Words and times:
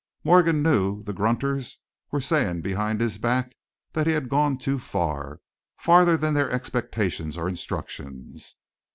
Morgan 0.23 0.63
knew 0.63 1.03
the 1.03 1.13
grunters 1.13 1.79
were 2.09 2.19
saying 2.19 2.61
behind 2.61 2.99
his 2.99 3.19
back 3.19 3.53
that 3.93 4.07
he 4.07 4.13
had 4.13 4.29
gone 4.29 4.57
too 4.57 4.79
far, 4.79 5.41
farther 5.77 6.17
than 6.17 6.33
their 6.33 6.49
expectations 6.49 7.37
or 7.37 7.47
instructions. 7.47 8.55